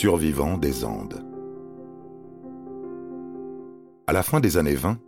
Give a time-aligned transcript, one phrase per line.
[0.00, 1.22] survivant des Andes.
[4.06, 4.98] À la fin des années 20,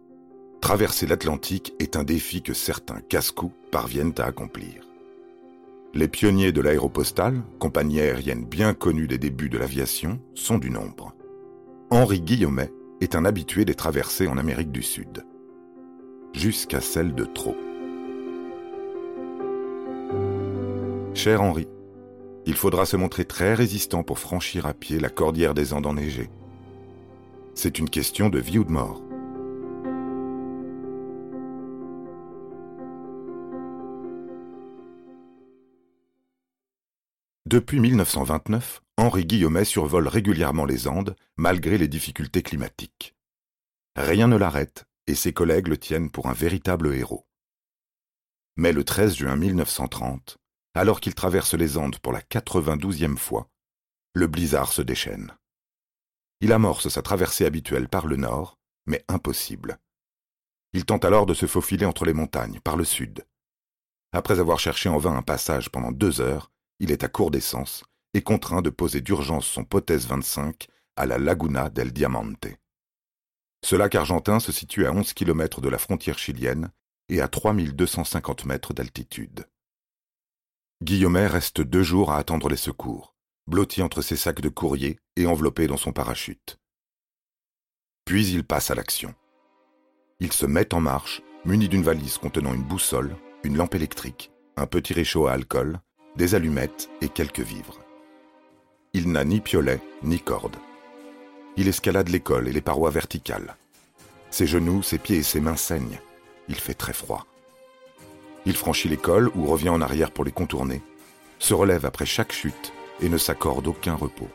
[0.60, 4.86] traverser l'Atlantique est un défi que certains casse-cou parviennent à accomplir.
[5.94, 11.14] Les pionniers de l'aéropostale, compagnie aérienne bien connue des débuts de l'aviation, sont du nombre.
[11.88, 15.24] Henri Guillaumet est un habitué des traversées en Amérique du Sud.
[16.34, 17.56] Jusqu'à celle de trop.
[21.14, 21.66] Cher Henri,
[22.46, 26.30] il faudra se montrer très résistant pour franchir à pied la cordillère des Andes enneigées.
[27.54, 29.02] C'est une question de vie ou de mort.
[37.46, 43.14] Depuis 1929, Henri Guillaumet survole régulièrement les Andes, malgré les difficultés climatiques.
[43.94, 47.26] Rien ne l'arrête, et ses collègues le tiennent pour un véritable héros.
[48.56, 50.38] Mais le 13 juin 1930,
[50.74, 53.48] alors qu'il traverse les Andes pour la 92e fois,
[54.14, 55.32] le blizzard se déchaîne.
[56.40, 59.78] Il amorce sa traversée habituelle par le nord, mais impossible.
[60.72, 63.24] Il tente alors de se faufiler entre les montagnes, par le sud.
[64.12, 67.84] Après avoir cherché en vain un passage pendant deux heures, il est à court d'essence
[68.14, 70.66] et contraint de poser d'urgence son Pothès 25
[70.96, 72.48] à la Laguna del Diamante.
[73.64, 76.70] Ce lac argentin se situe à 11 km de la frontière chilienne
[77.08, 79.46] et à 3250 mètres d'altitude.
[80.82, 83.14] Guillaumet reste deux jours à attendre les secours,
[83.46, 86.58] blotti entre ses sacs de courrier et enveloppé dans son parachute.
[88.04, 89.14] Puis il passe à l'action.
[90.18, 94.66] Il se met en marche, muni d'une valise contenant une boussole, une lampe électrique, un
[94.66, 95.78] petit réchaud à alcool,
[96.16, 97.78] des allumettes et quelques vivres.
[98.92, 100.56] Il n'a ni piolet ni corde.
[101.56, 103.56] Il escalade l'école et les parois verticales.
[104.30, 106.00] Ses genoux, ses pieds et ses mains saignent.
[106.48, 107.24] Il fait très froid.
[108.44, 110.82] Il franchit l'école ou revient en arrière pour les contourner,
[111.38, 114.28] se relève après chaque chute et ne s'accorde aucun repos.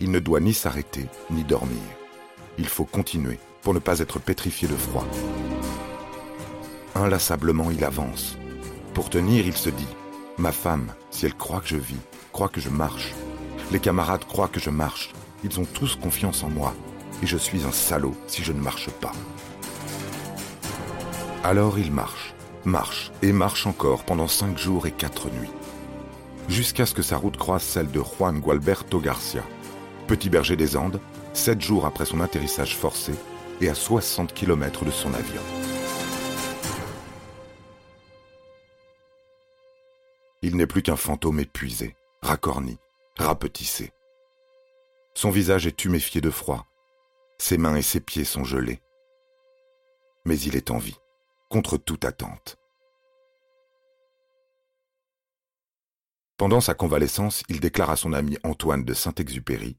[0.00, 1.82] Il ne doit ni s'arrêter ni dormir.
[2.58, 5.06] Il faut continuer pour ne pas être pétrifié de froid.
[6.94, 8.38] Inlassablement, il avance.
[8.94, 9.88] Pour tenir, il se dit
[10.38, 12.00] Ma femme, si elle croit que je vis,
[12.32, 13.14] croit que je marche.
[13.72, 15.12] Les camarades croient que je marche.
[15.44, 16.74] Ils ont tous confiance en moi.
[17.22, 19.12] Et je suis un salaud si je ne marche pas.
[21.42, 22.25] Alors il marche
[22.66, 25.52] marche et marche encore pendant cinq jours et quatre nuits,
[26.48, 29.44] jusqu'à ce que sa route croise celle de Juan Gualberto Garcia,
[30.08, 31.00] petit berger des Andes,
[31.32, 33.14] sept jours après son atterrissage forcé
[33.60, 35.40] et à 60 km de son avion.
[40.42, 42.78] Il n'est plus qu'un fantôme épuisé, racorni,
[43.16, 43.92] rapetissé.
[45.14, 46.66] Son visage est tuméfié de froid,
[47.38, 48.80] ses mains et ses pieds sont gelés.
[50.24, 50.98] Mais il est en vie
[51.48, 52.56] contre toute attente.
[56.36, 59.78] Pendant sa convalescence, il déclare à son ami Antoine de Saint-Exupéry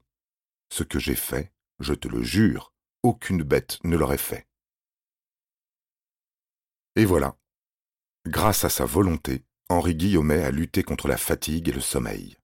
[0.72, 4.46] Ce que j'ai fait, je te le jure, aucune bête ne l'aurait fait.
[6.96, 7.36] Et voilà.
[8.26, 12.36] Grâce à sa volonté, Henri Guillaumet a lutté contre la fatigue et le sommeil.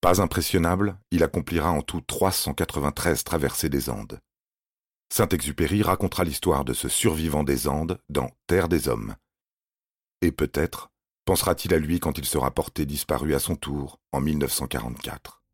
[0.00, 4.20] Pas impressionnable, il accomplira en tout 393 traversées des Andes.
[5.16, 9.14] Saint-Exupéry racontera l'histoire de ce survivant des Andes dans Terre des Hommes.
[10.22, 10.90] Et peut-être
[11.24, 15.44] pensera-t-il à lui quand il sera porté disparu à son tour en 1944.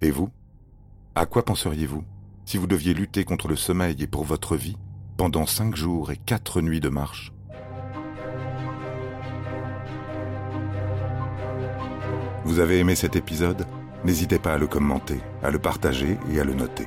[0.00, 0.30] Et vous?
[1.16, 2.04] À quoi penseriez-vous
[2.44, 4.76] si vous deviez lutter contre le sommeil et pour votre vie
[5.16, 7.32] pendant cinq jours et quatre nuits de marche?
[12.44, 13.66] Vous avez aimé cet épisode?
[14.04, 16.86] N'hésitez pas à le commenter, à le partager et à le noter.